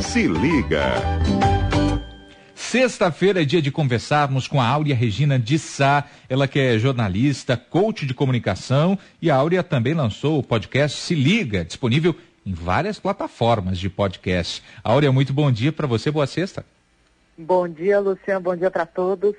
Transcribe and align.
Se 0.00 0.26
liga. 0.26 0.94
Sexta-feira 2.54 3.42
é 3.42 3.44
dia 3.44 3.62
de 3.62 3.70
conversarmos 3.70 4.46
com 4.46 4.60
a 4.60 4.66
Áurea 4.66 4.94
Regina 4.94 5.38
de 5.38 5.58
Sá, 5.58 6.04
ela 6.28 6.48
que 6.48 6.58
é 6.58 6.78
jornalista, 6.78 7.56
coach 7.56 8.04
de 8.04 8.12
comunicação 8.12 8.98
e 9.20 9.30
a 9.30 9.36
Áurea 9.36 9.62
também 9.62 9.94
lançou 9.94 10.38
o 10.38 10.42
podcast 10.42 10.98
Se 10.98 11.14
Liga, 11.14 11.64
disponível 11.64 12.14
em 12.44 12.52
várias 12.52 12.98
plataformas 12.98 13.78
de 13.78 13.88
podcast. 13.88 14.62
Áurea, 14.82 15.12
muito 15.12 15.32
bom 15.32 15.50
dia 15.50 15.72
para 15.72 15.86
você, 15.86 16.10
boa 16.10 16.26
sexta. 16.26 16.64
Bom 17.36 17.68
dia, 17.68 18.00
Luciano, 18.00 18.40
bom 18.40 18.56
dia 18.56 18.70
para 18.70 18.86
todos. 18.86 19.34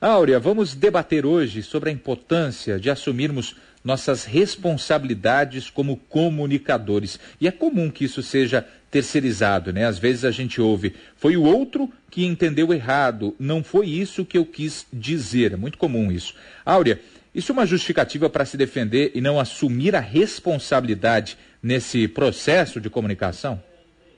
Áurea, 0.00 0.38
vamos 0.38 0.74
debater 0.74 1.24
hoje 1.24 1.62
sobre 1.62 1.88
a 1.90 1.92
importância 1.92 2.78
de 2.78 2.90
assumirmos 2.90 3.56
nossas 3.86 4.24
responsabilidades 4.24 5.70
como 5.70 5.96
comunicadores. 5.96 7.20
E 7.40 7.46
é 7.46 7.52
comum 7.52 7.88
que 7.88 8.04
isso 8.04 8.20
seja 8.20 8.66
terceirizado, 8.90 9.72
né? 9.72 9.86
Às 9.86 9.96
vezes 9.96 10.24
a 10.24 10.32
gente 10.32 10.60
ouve, 10.60 10.96
foi 11.14 11.36
o 11.36 11.44
outro 11.44 11.88
que 12.10 12.26
entendeu 12.26 12.72
errado, 12.72 13.36
não 13.38 13.62
foi 13.62 13.86
isso 13.86 14.24
que 14.24 14.36
eu 14.36 14.44
quis 14.44 14.86
dizer. 14.92 15.52
É 15.52 15.56
muito 15.56 15.78
comum 15.78 16.10
isso. 16.10 16.34
Áurea, 16.64 17.00
isso 17.32 17.52
é 17.52 17.54
uma 17.54 17.64
justificativa 17.64 18.28
para 18.28 18.44
se 18.44 18.56
defender 18.56 19.12
e 19.14 19.20
não 19.20 19.38
assumir 19.38 19.94
a 19.94 20.00
responsabilidade 20.00 21.38
nesse 21.62 22.08
processo 22.08 22.80
de 22.80 22.90
comunicação? 22.90 23.62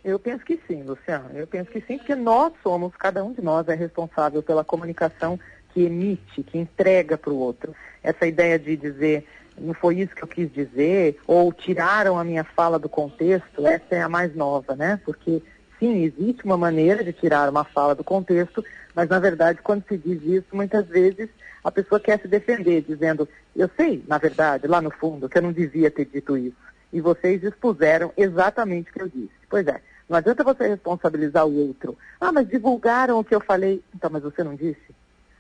Eu 0.02 0.18
penso 0.18 0.46
que 0.46 0.59
sim, 0.66 0.82
Luciano. 0.82 1.28
Eu 1.34 1.46
penso 1.46 1.70
que 1.70 1.82
sim, 1.82 1.98
porque 1.98 2.14
nós 2.14 2.54
somos, 2.62 2.95
cada 2.96 3.23
um 3.23 3.34
de 3.34 3.42
nós 3.42 3.68
é 3.68 3.74
responsável 3.74 4.42
pela 4.42 4.64
comunicação 4.64 5.38
que 5.74 5.82
emite, 5.82 6.42
que 6.42 6.56
entrega 6.56 7.18
para 7.18 7.32
o 7.32 7.37
outro. 7.37 7.74
Essa 8.02 8.26
ideia 8.26 8.59
de 8.59 8.74
dizer 8.74 9.26
não 9.60 9.74
foi 9.74 10.00
isso 10.00 10.14
que 10.14 10.22
eu 10.22 10.28
quis 10.28 10.52
dizer, 10.52 11.18
ou 11.26 11.52
tiraram 11.52 12.18
a 12.18 12.24
minha 12.24 12.44
fala 12.44 12.78
do 12.78 12.88
contexto, 12.88 13.66
essa 13.66 13.94
é 13.94 14.02
a 14.02 14.08
mais 14.08 14.34
nova, 14.34 14.74
né? 14.74 15.00
Porque 15.04 15.42
sim, 15.78 16.04
existe 16.04 16.44
uma 16.44 16.56
maneira 16.56 17.04
de 17.04 17.12
tirar 17.12 17.48
uma 17.48 17.64
fala 17.64 17.94
do 17.94 18.04
contexto, 18.04 18.64
mas 18.94 19.08
na 19.08 19.18
verdade 19.18 19.60
quando 19.62 19.84
se 19.87 19.96
diz 19.96 20.23
isso, 20.23 20.46
muitas 20.52 20.87
vezes 20.87 21.28
a 21.62 21.70
pessoa 21.70 22.00
quer 22.00 22.20
se 22.20 22.28
defender, 22.28 22.82
dizendo, 22.82 23.28
eu 23.54 23.68
sei, 23.76 24.02
na 24.06 24.18
verdade, 24.18 24.66
lá 24.66 24.80
no 24.80 24.90
fundo, 24.90 25.28
que 25.28 25.38
eu 25.38 25.42
não 25.42 25.52
devia 25.52 25.90
ter 25.90 26.06
dito 26.06 26.37
isso. 26.37 26.56
E 26.93 27.00
vocês 27.00 27.43
expuseram 27.43 28.12
exatamente 28.16 28.90
o 28.90 28.93
que 28.95 29.02
eu 29.02 29.09
disse. 29.09 29.34
Pois 29.50 29.66
é, 29.66 29.80
não 30.09 30.16
adianta 30.16 30.43
você 30.43 30.68
responsabilizar 30.68 31.46
o 31.46 31.54
outro. 31.54 31.98
Ah, 32.18 32.32
mas 32.32 32.48
divulgaram 32.48 33.18
o 33.18 33.24
que 33.24 33.34
eu 33.34 33.40
falei. 33.40 33.82
Então, 33.95 34.09
mas 34.10 34.22
você 34.22 34.43
não 34.43 34.54
disse? 34.54 34.95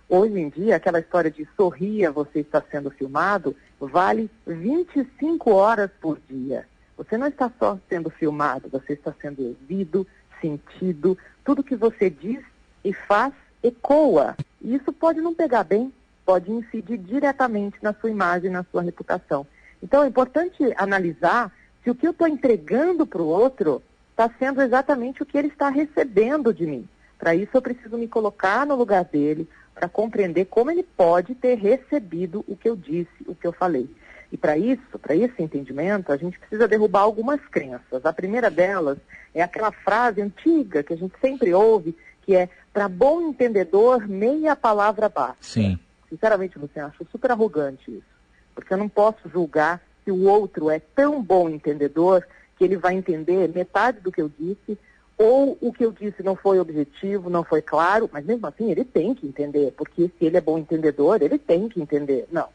Hoje 0.08 0.40
em 0.40 0.48
dia, 0.48 0.76
aquela 0.76 1.00
história 1.00 1.30
de 1.30 1.46
sorria, 1.54 2.10
você 2.10 2.40
está 2.40 2.62
sendo 2.70 2.90
filmado, 2.90 3.54
vale 3.78 4.30
25 4.46 5.50
horas 5.50 5.90
por 6.00 6.18
dia. 6.26 6.66
Você 6.96 7.18
não 7.18 7.26
está 7.26 7.52
só 7.58 7.78
sendo 7.90 8.08
filmado, 8.08 8.70
você 8.70 8.94
está 8.94 9.12
sendo 9.20 9.44
ouvido, 9.44 10.06
sentido. 10.40 11.16
Tudo 11.44 11.62
que 11.62 11.76
você 11.76 12.08
diz 12.08 12.42
e 12.82 12.92
faz 12.94 13.34
ecoa. 13.62 14.34
E 14.62 14.74
isso 14.74 14.94
pode 14.94 15.20
não 15.20 15.34
pegar 15.34 15.62
bem, 15.62 15.92
pode 16.24 16.50
incidir 16.50 16.96
diretamente 16.96 17.76
na 17.82 17.92
sua 17.92 18.08
imagem, 18.08 18.50
na 18.50 18.64
sua 18.64 18.80
reputação. 18.80 19.46
Então 19.82 20.02
é 20.02 20.08
importante 20.08 20.56
analisar 20.78 21.52
se 21.84 21.90
o 21.90 21.94
que 21.94 22.06
eu 22.06 22.12
estou 22.12 22.26
entregando 22.26 23.06
para 23.06 23.20
o 23.20 23.26
outro 23.26 23.82
está 24.10 24.30
sendo 24.38 24.62
exatamente 24.62 25.22
o 25.22 25.26
que 25.26 25.36
ele 25.36 25.48
está 25.48 25.68
recebendo 25.68 26.52
de 26.52 26.64
mim. 26.64 26.88
Para 27.18 27.34
isso 27.34 27.50
eu 27.54 27.62
preciso 27.62 27.98
me 27.98 28.08
colocar 28.08 28.64
no 28.64 28.74
lugar 28.74 29.04
dele, 29.04 29.48
para 29.78 29.88
compreender 29.88 30.46
como 30.46 30.72
ele 30.72 30.82
pode 30.82 31.36
ter 31.36 31.56
recebido 31.56 32.44
o 32.48 32.56
que 32.56 32.68
eu 32.68 32.74
disse, 32.74 33.08
o 33.26 33.34
que 33.34 33.46
eu 33.46 33.52
falei. 33.52 33.88
E 34.32 34.36
para 34.36 34.58
isso, 34.58 34.98
para 35.00 35.14
esse 35.14 35.40
entendimento, 35.40 36.12
a 36.12 36.16
gente 36.16 36.36
precisa 36.36 36.66
derrubar 36.66 37.02
algumas 37.02 37.40
crenças. 37.46 38.04
A 38.04 38.12
primeira 38.12 38.50
delas 38.50 38.98
é 39.32 39.40
aquela 39.40 39.70
frase 39.70 40.20
antiga 40.20 40.82
que 40.82 40.92
a 40.92 40.96
gente 40.96 41.14
sempre 41.20 41.54
ouve, 41.54 41.96
que 42.22 42.34
é 42.34 42.48
para 42.72 42.88
bom 42.88 43.22
entendedor, 43.22 44.06
meia 44.06 44.56
palavra 44.56 45.08
basta. 45.08 45.36
Sim. 45.40 45.78
Sinceramente, 46.08 46.58
você 46.58 46.80
acha 46.80 47.04
super 47.10 47.30
arrogante 47.30 47.90
isso. 47.90 48.18
Porque 48.54 48.74
eu 48.74 48.78
não 48.78 48.88
posso 48.88 49.28
julgar 49.28 49.80
se 50.04 50.10
o 50.10 50.24
outro 50.24 50.68
é 50.70 50.80
tão 50.80 51.22
bom 51.22 51.48
entendedor 51.48 52.26
que 52.56 52.64
ele 52.64 52.76
vai 52.76 52.94
entender 52.94 53.48
metade 53.54 54.00
do 54.00 54.10
que 54.10 54.20
eu 54.20 54.28
disse 54.28 54.76
ou 55.18 55.58
o 55.60 55.72
que 55.72 55.84
eu 55.84 55.90
disse 55.90 56.22
não 56.22 56.36
foi 56.36 56.60
objetivo, 56.60 57.28
não 57.28 57.42
foi 57.42 57.60
claro, 57.60 58.08
mas 58.12 58.24
mesmo 58.24 58.46
assim 58.46 58.70
ele 58.70 58.84
tem 58.84 59.12
que 59.12 59.26
entender, 59.26 59.72
porque 59.76 60.08
se 60.16 60.24
ele 60.24 60.36
é 60.36 60.40
bom 60.40 60.56
entendedor, 60.56 61.20
ele 61.20 61.36
tem 61.36 61.68
que 61.68 61.82
entender. 61.82 62.28
Não. 62.30 62.48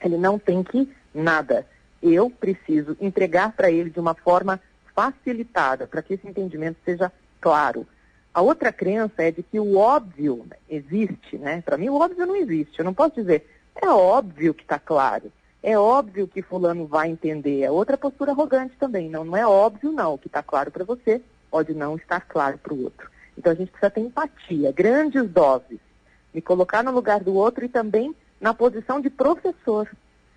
Ele 0.00 0.16
não 0.16 0.38
tem 0.38 0.62
que 0.62 0.88
nada. 1.12 1.66
Eu 2.00 2.30
preciso 2.30 2.96
entregar 3.00 3.52
para 3.52 3.72
ele 3.72 3.90
de 3.90 3.98
uma 3.98 4.14
forma 4.14 4.60
facilitada, 4.94 5.86
para 5.88 6.00
que 6.00 6.14
esse 6.14 6.28
entendimento 6.28 6.78
seja 6.84 7.10
claro. 7.40 7.84
A 8.32 8.40
outra 8.40 8.72
crença 8.72 9.22
é 9.22 9.32
de 9.32 9.42
que 9.42 9.58
o 9.58 9.76
óbvio 9.76 10.46
existe, 10.68 11.36
né? 11.38 11.60
Para 11.60 11.76
mim 11.76 11.88
o 11.88 12.00
óbvio 12.00 12.24
não 12.24 12.36
existe. 12.36 12.78
Eu 12.78 12.84
não 12.84 12.94
posso 12.94 13.16
dizer, 13.16 13.46
é 13.74 13.88
óbvio 13.88 14.54
que 14.54 14.62
está 14.62 14.78
claro. 14.78 15.32
É 15.60 15.76
óbvio 15.78 16.28
que 16.28 16.42
fulano 16.42 16.86
vai 16.86 17.08
entender. 17.08 17.62
É 17.62 17.70
outra 17.70 17.96
postura 17.96 18.32
arrogante 18.32 18.76
também. 18.78 19.08
Não, 19.08 19.24
não 19.24 19.36
é 19.36 19.46
óbvio 19.46 19.90
não. 19.90 20.14
O 20.14 20.18
que 20.18 20.26
está 20.26 20.42
claro 20.42 20.70
para 20.70 20.84
você 20.84 21.22
pode 21.54 21.72
não 21.72 21.94
estar 21.94 22.22
claro 22.22 22.58
para 22.58 22.74
o 22.74 22.82
outro. 22.82 23.08
Então 23.38 23.52
a 23.52 23.54
gente 23.54 23.70
precisa 23.70 23.88
ter 23.88 24.00
empatia, 24.00 24.72
grandes 24.72 25.30
doses, 25.30 25.78
me 26.34 26.42
colocar 26.42 26.82
no 26.82 26.90
lugar 26.90 27.20
do 27.20 27.32
outro 27.32 27.64
e 27.64 27.68
também 27.68 28.12
na 28.40 28.52
posição 28.52 29.00
de 29.00 29.08
professor. 29.08 29.88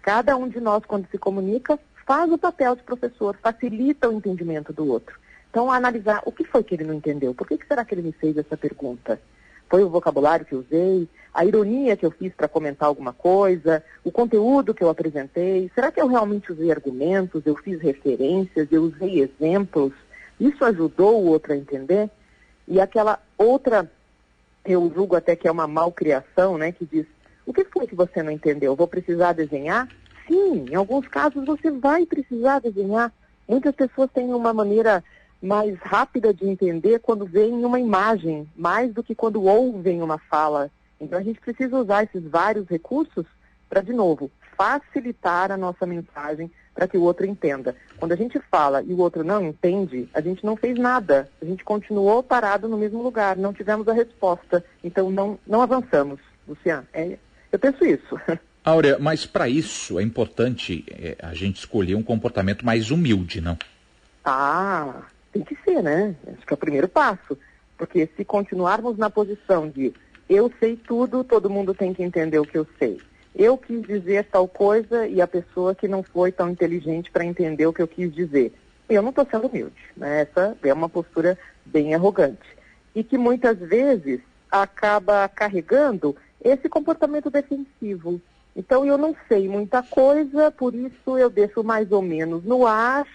Cada 0.04 0.38
um 0.38 0.48
de 0.48 0.60
nós, 0.60 0.86
quando 0.86 1.10
se 1.10 1.18
comunica, 1.18 1.80
faz 2.06 2.32
o 2.32 2.38
papel 2.38 2.76
de 2.76 2.84
professor, 2.84 3.36
facilita 3.42 4.08
o 4.08 4.14
entendimento 4.14 4.72
do 4.72 4.86
outro. 4.86 5.18
Então, 5.50 5.72
analisar 5.72 6.22
o 6.24 6.32
que 6.32 6.44
foi 6.44 6.64
que 6.64 6.76
ele 6.76 6.84
não 6.84 6.94
entendeu, 6.94 7.34
por 7.34 7.48
que, 7.48 7.58
que 7.58 7.66
será 7.66 7.84
que 7.84 7.96
ele 7.96 8.04
me 8.04 8.12
fez 8.12 8.38
essa 8.38 8.56
pergunta? 8.56 9.20
Foi 9.68 9.84
o 9.84 9.90
vocabulário 9.90 10.46
que 10.46 10.56
usei, 10.56 11.10
a 11.34 11.44
ironia 11.44 11.98
que 11.98 12.06
eu 12.06 12.12
fiz 12.12 12.32
para 12.32 12.48
comentar 12.48 12.88
alguma 12.88 13.12
coisa, 13.12 13.84
o 14.04 14.12
conteúdo 14.12 14.72
que 14.72 14.84
eu 14.84 14.90
apresentei, 14.90 15.72
será 15.74 15.92
que 15.92 16.00
eu 16.00 16.08
realmente 16.08 16.52
usei 16.52 16.70
argumentos, 16.70 17.42
eu 17.44 17.56
fiz 17.56 17.82
referências, 17.82 18.68
eu 18.72 18.84
usei 18.84 19.22
exemplos? 19.22 19.94
Isso 20.40 20.64
ajudou 20.64 21.22
o 21.22 21.28
outro 21.28 21.54
a 21.54 21.58
entender? 21.58 22.10
E 22.68 22.80
aquela 22.80 23.20
outra, 23.38 23.90
eu 24.66 24.92
julgo 24.94 25.16
até 25.16 25.36
que 25.36 25.48
é 25.48 25.52
uma 25.52 25.68
malcriação, 25.68 26.58
né, 26.58 26.72
que 26.72 26.86
diz, 26.86 27.06
o 27.46 27.54
que 27.54 27.64
foi 27.64 27.88
que 27.88 27.96
você 27.96 28.22
não 28.22 28.32
entendeu? 28.32 28.76
Vou 28.76 28.88
precisar 28.88 29.34
desenhar? 29.34 29.88
Sim, 30.28 30.66
em 30.70 30.76
alguns 30.76 31.08
casos 31.08 31.46
você 31.46 31.72
vai 31.72 32.06
precisar 32.06 32.60
desenhar. 32.60 33.12
Muitas 33.48 33.74
pessoas 33.74 34.12
têm 34.12 34.34
uma 34.34 34.54
maneira 34.54 35.04
mais 35.42 35.78
rápida 35.80 36.34
de 36.34 36.48
entender 36.48 37.00
quando 37.00 37.26
veem 37.26 37.64
uma 37.64 37.80
imagem, 37.80 38.50
mais 38.56 38.94
do 38.94 39.04
que 39.04 39.16
quando 39.16 39.44
ouvem 39.44 40.02
uma 40.02 40.18
fala. 40.18 40.70
Então 41.00 41.18
a 41.18 41.24
gente 41.24 41.40
precisa 41.40 41.78
usar 41.78 42.04
esses 42.04 42.24
vários 42.24 42.68
recursos 42.68 43.26
para, 43.70 43.82
de 43.82 43.94
novo, 43.94 44.32
facilitar 44.58 45.52
a 45.52 45.58
nossa 45.58 45.86
mensagem 45.86 46.52
para 46.74 46.88
que 46.88 46.98
o 46.98 47.04
outro 47.04 47.26
entenda. 47.26 47.76
Quando 47.98 48.12
a 48.12 48.16
gente 48.16 48.40
fala 48.52 48.82
e 48.84 48.94
o 48.94 49.00
outro 49.00 49.24
não 49.24 49.46
entende, 49.46 50.10
a 50.14 50.20
gente 50.20 50.46
não 50.46 50.56
fez 50.56 50.78
nada. 50.78 51.30
A 51.42 51.46
gente 51.46 51.64
continuou 51.64 52.24
parado 52.24 52.68
no 52.68 52.78
mesmo 52.78 53.02
lugar, 53.02 53.38
não 53.38 53.54
tivemos 53.54 53.88
a 53.88 53.94
resposta. 53.94 54.64
Então 54.84 55.10
não, 55.12 55.40
não 55.46 55.62
avançamos, 55.62 56.20
Luciano. 56.48 56.88
É, 56.94 57.18
eu 57.52 57.60
penso 57.60 57.86
isso. 57.86 58.20
Áurea, 58.66 58.98
mas 59.00 59.26
para 59.26 59.48
isso 59.48 59.98
é 59.98 60.04
importante 60.04 60.84
é, 60.90 61.16
a 61.22 61.34
gente 61.34 61.58
escolher 61.58 61.96
um 61.96 62.04
comportamento 62.04 62.66
mais 62.66 62.92
humilde, 62.92 63.40
não? 63.40 63.58
Ah, 64.26 65.04
tem 65.32 65.42
que 65.42 65.56
ser, 65.64 65.82
né? 65.82 66.14
Acho 66.28 66.46
que 66.46 66.54
é 66.54 66.56
o 66.56 66.58
primeiro 66.58 66.88
passo. 66.90 67.38
Porque 67.78 68.10
se 68.18 68.26
continuarmos 68.26 68.98
na 68.98 69.10
posição 69.10 69.70
de 69.70 69.94
eu 70.28 70.52
sei 70.60 70.76
tudo, 70.76 71.24
todo 71.24 71.50
mundo 71.50 71.74
tem 71.74 71.94
que 71.94 72.04
entender 72.04 72.40
o 72.40 72.46
que 72.46 72.58
eu 72.58 72.68
sei 72.78 73.00
eu 73.38 73.56
quis 73.58 73.84
dizer 73.84 74.26
tal 74.26 74.48
coisa 74.48 75.08
e 75.08 75.22
a 75.22 75.28
pessoa 75.28 75.76
que 75.76 75.88
não 75.88 76.02
foi 76.02 76.32
tão 76.32 76.50
inteligente 76.50 77.12
para 77.12 77.24
entender 77.24 77.68
o 77.68 77.74
que 77.74 77.82
eu 77.82 77.88
quis 77.88 78.14
dizer. 78.14 78.52
Eu 78.90 79.02
não 79.02 79.12
estou 79.12 79.28
sendo 79.30 79.48
humilde. 79.48 79.80
Né? 79.96 80.22
Essa 80.22 80.58
é 80.64 80.74
uma 80.74 80.90
postura 80.90 81.38
bem 81.64 81.94
arrogante. 81.94 82.58
E 82.96 83.04
que 83.04 83.18
muitas 83.18 83.60
vezes 83.60 84.22
acaba 84.52 85.28
carregando 85.30 86.16
esse 86.44 86.68
comportamento 86.68 87.30
defensivo. 87.30 88.20
Então 88.56 88.84
eu 88.84 88.98
não 88.98 89.16
sei 89.28 89.48
muita 89.48 89.84
coisa, 89.84 90.50
por 90.50 90.74
isso 90.74 91.16
eu 91.18 91.30
deixo 91.30 91.64
mais 91.64 91.92
ou 91.92 92.02
menos 92.02 92.44
no 92.44 92.66
ar. 92.66 93.06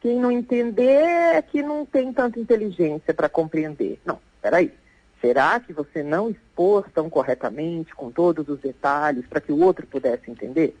Quem 0.00 0.20
não 0.20 0.30
entender 0.30 1.02
é 1.34 1.42
que 1.42 1.60
não 1.60 1.84
tem 1.84 2.12
tanta 2.12 2.38
inteligência 2.38 3.12
para 3.12 3.28
compreender. 3.28 4.00
Não, 4.04 4.18
peraí. 4.40 4.72
Será 5.22 5.60
que 5.60 5.72
você 5.72 6.02
não 6.02 6.28
expôs 6.28 6.84
tão 6.92 7.08
corretamente, 7.08 7.94
com 7.94 8.10
todos 8.10 8.48
os 8.48 8.58
detalhes, 8.58 9.24
para 9.24 9.40
que 9.40 9.52
o 9.52 9.60
outro 9.60 9.86
pudesse 9.86 10.28
entender? 10.28 10.76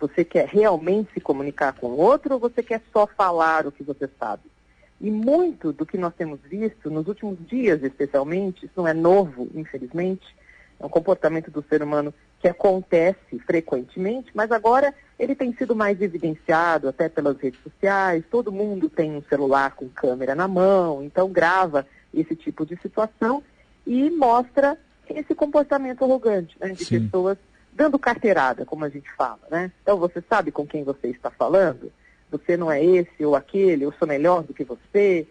Você 0.00 0.24
quer 0.24 0.48
realmente 0.48 1.12
se 1.14 1.20
comunicar 1.20 1.72
com 1.74 1.86
o 1.86 1.96
outro 1.96 2.34
ou 2.34 2.40
você 2.40 2.60
quer 2.60 2.82
só 2.92 3.06
falar 3.06 3.68
o 3.68 3.70
que 3.70 3.84
você 3.84 4.10
sabe? 4.18 4.42
E 5.00 5.08
muito 5.08 5.72
do 5.72 5.86
que 5.86 5.96
nós 5.96 6.12
temos 6.12 6.40
visto 6.40 6.90
nos 6.90 7.06
últimos 7.06 7.38
dias, 7.46 7.84
especialmente, 7.84 8.66
isso 8.66 8.74
não 8.76 8.88
é 8.88 8.92
novo, 8.92 9.48
infelizmente, 9.54 10.24
é 10.80 10.84
um 10.84 10.88
comportamento 10.88 11.52
do 11.52 11.62
ser 11.62 11.80
humano 11.80 12.12
que 12.40 12.48
acontece 12.48 13.38
frequentemente, 13.46 14.32
mas 14.34 14.50
agora 14.50 14.92
ele 15.20 15.36
tem 15.36 15.54
sido 15.54 15.76
mais 15.76 16.02
evidenciado 16.02 16.88
até 16.88 17.08
pelas 17.08 17.38
redes 17.38 17.62
sociais. 17.62 18.24
Todo 18.28 18.50
mundo 18.50 18.88
tem 18.88 19.12
um 19.12 19.22
celular 19.22 19.76
com 19.76 19.88
câmera 19.88 20.34
na 20.34 20.48
mão, 20.48 21.00
então 21.00 21.30
grava 21.30 21.86
esse 22.12 22.34
tipo 22.34 22.66
de 22.66 22.76
situação 22.82 23.40
e 23.86 24.10
mostra 24.10 24.78
esse 25.08 25.34
comportamento 25.34 26.04
arrogante 26.04 26.56
né, 26.60 26.70
de 26.70 26.84
Sim. 26.84 27.04
pessoas 27.04 27.38
dando 27.72 27.98
carteirada, 27.98 28.64
como 28.64 28.84
a 28.84 28.88
gente 28.88 29.10
fala, 29.16 29.40
né? 29.50 29.70
Então 29.82 29.98
você 29.98 30.22
sabe 30.28 30.50
com 30.50 30.66
quem 30.66 30.84
você 30.84 31.08
está 31.08 31.30
falando, 31.30 31.92
você 32.30 32.56
não 32.56 32.70
é 32.70 32.82
esse 32.82 33.24
ou 33.24 33.34
aquele, 33.34 33.84
eu 33.84 33.92
sou 33.92 34.06
melhor 34.06 34.42
do 34.42 34.54
que 34.54 34.64
você. 34.64 35.26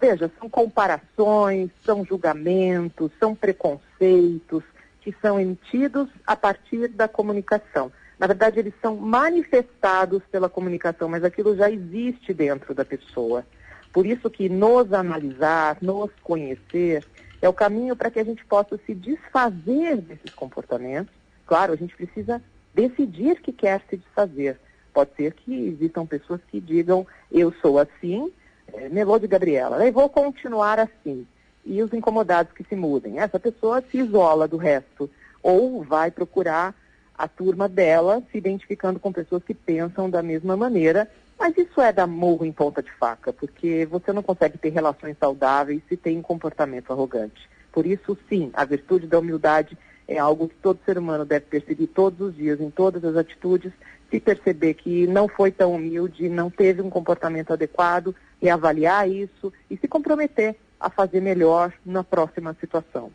Veja, 0.00 0.30
são 0.38 0.48
comparações, 0.48 1.70
são 1.84 2.04
julgamentos, 2.04 3.10
são 3.18 3.34
preconceitos, 3.34 4.62
que 5.00 5.14
são 5.20 5.38
emitidos 5.38 6.08
a 6.26 6.36
partir 6.36 6.88
da 6.88 7.08
comunicação. 7.08 7.92
Na 8.18 8.26
verdade, 8.26 8.58
eles 8.60 8.74
são 8.80 8.96
manifestados 8.96 10.22
pela 10.30 10.48
comunicação, 10.48 11.08
mas 11.08 11.24
aquilo 11.24 11.56
já 11.56 11.70
existe 11.70 12.32
dentro 12.34 12.74
da 12.74 12.84
pessoa. 12.84 13.44
Por 13.92 14.06
isso 14.06 14.30
que 14.30 14.48
nos 14.48 14.92
analisar, 14.92 15.78
nos 15.80 16.10
conhecer, 16.22 17.04
é 17.40 17.48
o 17.48 17.52
caminho 17.52 17.96
para 17.96 18.10
que 18.10 18.18
a 18.18 18.24
gente 18.24 18.44
possa 18.44 18.78
se 18.86 18.94
desfazer 18.94 19.96
desses 19.98 20.34
comportamentos. 20.34 21.12
Claro, 21.46 21.72
a 21.72 21.76
gente 21.76 21.96
precisa 21.96 22.42
decidir 22.74 23.40
que 23.40 23.52
quer 23.52 23.82
se 23.88 23.96
desfazer. 23.96 24.58
Pode 24.92 25.10
ser 25.16 25.32
que 25.34 25.68
existam 25.68 26.04
pessoas 26.04 26.40
que 26.48 26.60
digam, 26.60 27.06
eu 27.30 27.52
sou 27.60 27.78
assim, 27.78 28.30
é, 28.72 28.88
Melô 28.88 29.18
de 29.18 29.26
Gabriela, 29.26 29.86
e 29.86 29.90
vou 29.90 30.08
continuar 30.08 30.78
assim 30.78 31.26
e 31.64 31.82
os 31.82 31.92
incomodados 31.92 32.52
que 32.52 32.64
se 32.64 32.74
mudem. 32.74 33.18
Essa 33.18 33.38
pessoa 33.38 33.82
se 33.90 33.98
isola 33.98 34.48
do 34.48 34.56
resto 34.56 35.10
ou 35.42 35.82
vai 35.82 36.10
procurar 36.10 36.74
a 37.16 37.28
turma 37.28 37.68
dela, 37.68 38.22
se 38.30 38.38
identificando 38.38 38.98
com 38.98 39.12
pessoas 39.12 39.42
que 39.44 39.54
pensam 39.54 40.08
da 40.08 40.22
mesma 40.22 40.56
maneira. 40.56 41.10
Mas 41.40 41.56
isso 41.56 41.80
é 41.80 41.90
dar 41.90 42.06
morro 42.06 42.44
em 42.44 42.52
ponta 42.52 42.82
de 42.82 42.92
faca, 42.92 43.32
porque 43.32 43.88
você 43.90 44.12
não 44.12 44.22
consegue 44.22 44.58
ter 44.58 44.68
relações 44.68 45.16
saudáveis 45.18 45.80
se 45.88 45.96
tem 45.96 46.18
um 46.18 46.22
comportamento 46.22 46.92
arrogante. 46.92 47.48
Por 47.72 47.86
isso, 47.86 48.18
sim, 48.28 48.50
a 48.52 48.62
virtude 48.62 49.06
da 49.06 49.18
humildade 49.18 49.76
é 50.06 50.18
algo 50.18 50.50
que 50.50 50.56
todo 50.56 50.84
ser 50.84 50.98
humano 50.98 51.24
deve 51.24 51.46
perseguir 51.46 51.88
todos 51.88 52.20
os 52.20 52.36
dias, 52.36 52.60
em 52.60 52.68
todas 52.68 53.02
as 53.02 53.16
atitudes, 53.16 53.72
se 54.10 54.20
perceber 54.20 54.74
que 54.74 55.06
não 55.06 55.28
foi 55.28 55.50
tão 55.50 55.72
humilde, 55.72 56.28
não 56.28 56.50
teve 56.50 56.82
um 56.82 56.90
comportamento 56.90 57.54
adequado, 57.54 58.14
reavaliar 58.38 59.08
isso 59.08 59.50
e 59.70 59.78
se 59.78 59.88
comprometer 59.88 60.56
a 60.78 60.90
fazer 60.90 61.22
melhor 61.22 61.72
na 61.86 62.04
próxima 62.04 62.54
situação. 62.60 63.10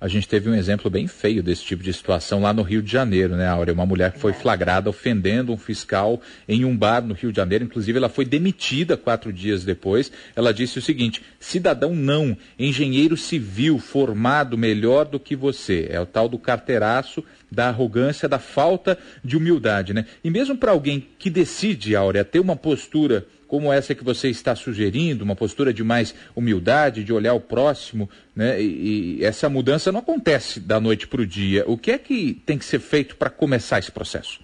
A 0.00 0.08
gente 0.08 0.26
teve 0.26 0.48
um 0.48 0.54
exemplo 0.54 0.90
bem 0.90 1.06
feio 1.06 1.42
desse 1.42 1.62
tipo 1.62 1.82
de 1.82 1.92
situação 1.92 2.40
lá 2.40 2.54
no 2.54 2.62
Rio 2.62 2.80
de 2.80 2.90
Janeiro, 2.90 3.36
né, 3.36 3.46
Áurea? 3.46 3.74
Uma 3.74 3.84
mulher 3.84 4.12
que 4.12 4.18
foi 4.18 4.32
flagrada 4.32 4.88
ofendendo 4.88 5.52
um 5.52 5.58
fiscal 5.58 6.22
em 6.48 6.64
um 6.64 6.74
bar 6.74 7.02
no 7.02 7.12
Rio 7.12 7.30
de 7.30 7.36
Janeiro. 7.36 7.64
Inclusive, 7.64 7.98
ela 7.98 8.08
foi 8.08 8.24
demitida 8.24 8.96
quatro 8.96 9.30
dias 9.30 9.62
depois. 9.62 10.10
Ela 10.34 10.54
disse 10.54 10.78
o 10.78 10.82
seguinte: 10.82 11.20
cidadão 11.38 11.94
não, 11.94 12.34
engenheiro 12.58 13.14
civil 13.14 13.78
formado 13.78 14.56
melhor 14.56 15.04
do 15.04 15.20
que 15.20 15.36
você. 15.36 15.88
É 15.90 16.00
o 16.00 16.06
tal 16.06 16.30
do 16.30 16.38
carteiraço, 16.38 17.22
da 17.52 17.68
arrogância, 17.68 18.26
da 18.26 18.38
falta 18.38 18.96
de 19.22 19.36
humildade, 19.36 19.92
né? 19.92 20.06
E 20.24 20.30
mesmo 20.30 20.56
para 20.56 20.72
alguém 20.72 21.08
que 21.18 21.28
decide, 21.28 21.94
Áurea, 21.94 22.24
ter 22.24 22.40
uma 22.40 22.56
postura 22.56 23.26
como 23.50 23.72
essa 23.72 23.96
que 23.96 24.04
você 24.04 24.28
está 24.28 24.54
sugerindo, 24.54 25.24
uma 25.24 25.34
postura 25.34 25.74
de 25.74 25.82
mais 25.82 26.14
humildade, 26.36 27.02
de 27.02 27.12
olhar 27.12 27.34
o 27.34 27.40
próximo, 27.40 28.08
né? 28.34 28.62
E, 28.62 29.16
e 29.18 29.24
essa 29.24 29.48
mudança 29.48 29.90
não 29.90 29.98
acontece 29.98 30.60
da 30.60 30.78
noite 30.78 31.08
para 31.08 31.20
o 31.20 31.26
dia. 31.26 31.64
O 31.66 31.76
que 31.76 31.90
é 31.90 31.98
que 31.98 32.40
tem 32.46 32.56
que 32.56 32.64
ser 32.64 32.78
feito 32.78 33.16
para 33.16 33.28
começar 33.28 33.80
esse 33.80 33.90
processo? 33.90 34.38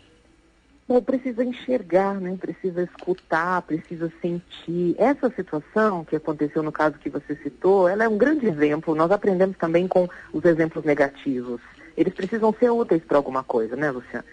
Bom, 0.88 1.00
precisa 1.00 1.44
enxergar, 1.44 2.20
né? 2.20 2.36
precisa 2.36 2.82
escutar, 2.82 3.62
precisa 3.62 4.12
sentir. 4.20 4.96
Essa 4.98 5.30
situação 5.30 6.04
que 6.04 6.16
aconteceu 6.16 6.60
no 6.64 6.72
caso 6.72 6.98
que 6.98 7.08
você 7.08 7.36
citou, 7.36 7.88
ela 7.88 8.02
é 8.02 8.08
um 8.08 8.18
grande 8.18 8.46
exemplo. 8.46 8.92
Nós 8.96 9.12
aprendemos 9.12 9.56
também 9.56 9.86
com 9.86 10.08
os 10.32 10.44
exemplos 10.44 10.84
negativos. 10.84 11.60
Eles 11.96 12.12
precisam 12.12 12.52
ser 12.58 12.70
úteis 12.70 13.04
para 13.04 13.16
alguma 13.16 13.44
coisa, 13.44 13.76
né, 13.76 13.88
Luciana? 13.88 14.24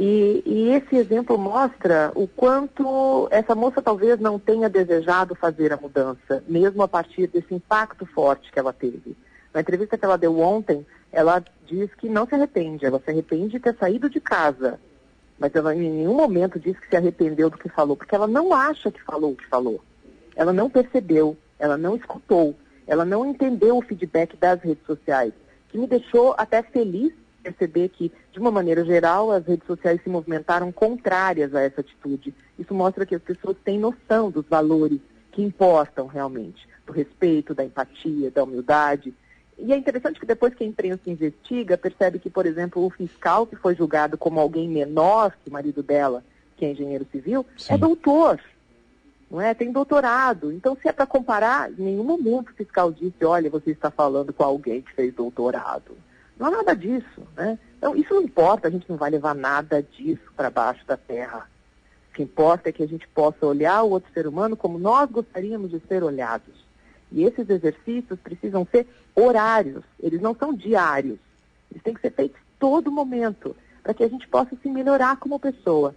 E, 0.00 0.44
e, 0.46 0.68
esse 0.70 0.94
exemplo 0.94 1.36
mostra 1.36 2.12
o 2.14 2.28
quanto 2.28 3.26
essa 3.32 3.52
moça 3.52 3.82
talvez 3.82 4.20
não 4.20 4.38
tenha 4.38 4.68
desejado 4.68 5.34
fazer 5.34 5.72
a 5.72 5.76
mudança, 5.76 6.44
mesmo 6.46 6.84
a 6.84 6.88
partir 6.88 7.26
desse 7.26 7.52
impacto 7.52 8.06
forte 8.06 8.52
que 8.52 8.60
ela 8.60 8.72
teve. 8.72 9.16
Na 9.52 9.60
entrevista 9.60 9.98
que 9.98 10.04
ela 10.04 10.16
deu 10.16 10.38
ontem, 10.38 10.86
ela 11.10 11.42
diz 11.66 11.92
que 11.94 12.08
não 12.08 12.28
se 12.28 12.34
arrepende, 12.36 12.86
ela 12.86 13.00
se 13.04 13.10
arrepende 13.10 13.48
de 13.48 13.58
ter 13.58 13.74
saído 13.76 14.08
de 14.08 14.20
casa. 14.20 14.78
Mas 15.36 15.52
ela 15.52 15.74
em 15.74 15.90
nenhum 15.90 16.14
momento 16.14 16.60
diz 16.60 16.78
que 16.78 16.88
se 16.88 16.96
arrependeu 16.96 17.50
do 17.50 17.58
que 17.58 17.68
falou, 17.68 17.96
porque 17.96 18.14
ela 18.14 18.28
não 18.28 18.54
acha 18.54 18.92
que 18.92 19.02
falou 19.02 19.32
o 19.32 19.36
que 19.36 19.48
falou. 19.48 19.80
Ela 20.36 20.52
não 20.52 20.70
percebeu, 20.70 21.36
ela 21.58 21.76
não 21.76 21.96
escutou, 21.96 22.54
ela 22.86 23.04
não 23.04 23.26
entendeu 23.26 23.76
o 23.76 23.82
feedback 23.82 24.36
das 24.36 24.60
redes 24.60 24.86
sociais, 24.86 25.32
que 25.70 25.76
me 25.76 25.88
deixou 25.88 26.36
até 26.38 26.62
feliz 26.62 27.12
perceber 27.42 27.88
que, 27.88 28.12
de 28.32 28.38
uma 28.38 28.50
maneira 28.50 28.84
geral, 28.84 29.30
as 29.30 29.46
redes 29.46 29.66
sociais 29.66 30.00
se 30.02 30.10
movimentaram 30.10 30.70
contrárias 30.70 31.54
a 31.54 31.60
essa 31.60 31.80
atitude. 31.80 32.34
Isso 32.58 32.74
mostra 32.74 33.06
que 33.06 33.14
as 33.14 33.22
pessoas 33.22 33.56
têm 33.64 33.78
noção 33.78 34.30
dos 34.30 34.46
valores 34.46 35.00
que 35.32 35.42
importam 35.42 36.06
realmente, 36.06 36.68
do 36.86 36.92
respeito, 36.92 37.54
da 37.54 37.64
empatia, 37.64 38.30
da 38.30 38.42
humildade. 38.42 39.14
E 39.58 39.72
é 39.72 39.76
interessante 39.76 40.20
que 40.20 40.26
depois 40.26 40.54
que 40.54 40.64
a 40.64 40.66
imprensa 40.66 41.02
investiga, 41.06 41.76
percebe 41.76 42.18
que, 42.18 42.30
por 42.30 42.46
exemplo, 42.46 42.84
o 42.84 42.90
fiscal 42.90 43.46
que 43.46 43.56
foi 43.56 43.74
julgado 43.74 44.16
como 44.16 44.40
alguém 44.40 44.68
menor 44.68 45.36
que 45.42 45.50
o 45.50 45.52
marido 45.52 45.82
dela, 45.82 46.24
que 46.56 46.64
é 46.64 46.70
engenheiro 46.70 47.06
civil, 47.10 47.46
é 47.56 47.58
Sim. 47.58 47.74
é 47.74 47.78
doutor. 47.78 48.40
Não 49.30 49.40
é? 49.40 49.52
Tem 49.52 49.70
doutorado. 49.70 50.50
Então, 50.52 50.76
se 50.80 50.88
é 50.88 50.92
para 50.92 51.06
comparar, 51.06 51.70
em 51.70 51.82
nenhum 51.82 52.04
momento 52.04 52.50
o 52.50 52.54
fiscal 52.54 52.90
disse, 52.90 53.24
olha, 53.24 53.50
você 53.50 53.70
está 53.70 53.90
falando 53.90 54.32
com 54.32 54.42
alguém 54.42 54.80
que 54.80 54.92
fez 54.92 55.12
doutorado. 55.12 55.96
Não 56.38 56.46
há 56.46 56.50
nada 56.50 56.76
disso, 56.76 57.26
né? 57.36 57.58
Então, 57.76 57.96
isso 57.96 58.14
não 58.14 58.22
importa, 58.22 58.68
a 58.68 58.70
gente 58.70 58.88
não 58.88 58.96
vai 58.96 59.10
levar 59.10 59.34
nada 59.34 59.82
disso 59.82 60.22
para 60.36 60.50
baixo 60.50 60.86
da 60.86 60.96
terra. 60.96 61.48
O 62.10 62.14
que 62.14 62.22
importa 62.22 62.68
é 62.68 62.72
que 62.72 62.82
a 62.82 62.88
gente 62.88 63.06
possa 63.08 63.44
olhar 63.44 63.82
o 63.82 63.90
outro 63.90 64.12
ser 64.12 64.26
humano 64.26 64.56
como 64.56 64.78
nós 64.78 65.10
gostaríamos 65.10 65.70
de 65.70 65.80
ser 65.80 66.02
olhados. 66.02 66.54
E 67.10 67.24
esses 67.24 67.48
exercícios 67.48 68.18
precisam 68.20 68.66
ser 68.70 68.86
horários, 69.14 69.82
eles 70.00 70.20
não 70.20 70.34
são 70.34 70.54
diários. 70.54 71.18
Eles 71.70 71.82
têm 71.82 71.94
que 71.94 72.00
ser 72.00 72.12
feitos 72.12 72.40
todo 72.58 72.90
momento, 72.90 73.56
para 73.82 73.94
que 73.94 74.04
a 74.04 74.08
gente 74.08 74.26
possa 74.28 74.56
se 74.62 74.68
melhorar 74.68 75.16
como 75.16 75.38
pessoa. 75.40 75.94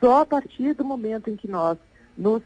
Só 0.00 0.22
a 0.22 0.26
partir 0.26 0.74
do 0.74 0.84
momento 0.84 1.30
em 1.30 1.36
que 1.36 1.48
nós 1.48 1.78
nos 2.16 2.42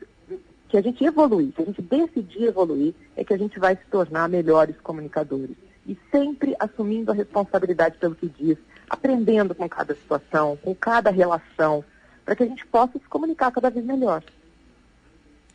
que 0.68 0.76
a 0.76 0.82
gente 0.82 1.04
evoluir, 1.04 1.52
que 1.52 1.62
a 1.62 1.64
gente 1.64 1.82
decidir 1.82 2.44
evoluir, 2.44 2.94
é 3.16 3.24
que 3.24 3.34
a 3.34 3.36
gente 3.36 3.58
vai 3.58 3.74
se 3.74 3.84
tornar 3.90 4.28
melhores 4.28 4.76
comunicadores 4.80 5.56
e 5.90 5.98
sempre 6.12 6.54
assumindo 6.60 7.10
a 7.10 7.14
responsabilidade 7.14 7.96
pelo 7.98 8.14
que 8.14 8.28
diz, 8.28 8.56
aprendendo 8.88 9.56
com 9.56 9.68
cada 9.68 9.92
situação, 9.92 10.56
com 10.62 10.72
cada 10.72 11.10
relação, 11.10 11.84
para 12.24 12.36
que 12.36 12.44
a 12.44 12.46
gente 12.46 12.64
possa 12.64 12.92
se 12.92 13.08
comunicar 13.08 13.50
cada 13.50 13.70
vez 13.70 13.84
melhor. 13.84 14.22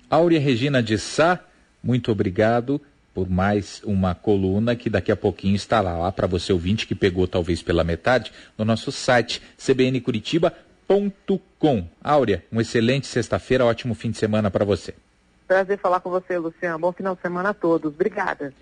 Áurea 0.09 0.41
Regina 0.41 0.83
de 0.83 0.97
Sá, 0.97 1.39
muito 1.81 2.11
obrigado 2.11 2.81
por 3.13 3.29
mais 3.29 3.81
uma 3.85 4.13
coluna 4.13 4.75
que 4.75 4.89
daqui 4.89 5.09
a 5.09 5.15
pouquinho 5.15 5.55
estará 5.55 5.97
lá 5.97 6.11
para 6.11 6.27
você 6.27 6.51
ouvinte 6.51 6.85
que 6.85 6.93
pegou 6.93 7.29
talvez 7.29 7.61
pela 7.61 7.85
metade 7.85 8.33
no 8.57 8.65
nosso 8.65 8.91
site 8.91 9.41
cbncuritiba.com. 9.57 11.87
Áurea, 12.03 12.43
uma 12.51 12.61
excelente 12.61 13.07
sexta-feira, 13.07 13.63
ótimo 13.63 13.95
fim 13.95 14.11
de 14.11 14.17
semana 14.17 14.51
para 14.51 14.65
você. 14.65 14.93
Prazer 15.47 15.79
falar 15.79 16.01
com 16.01 16.09
você, 16.09 16.37
Luciano. 16.37 16.77
Bom 16.77 16.91
final 16.91 17.15
de 17.15 17.21
semana 17.21 17.51
a 17.51 17.53
todos. 17.53 17.93
Obrigada. 17.93 18.53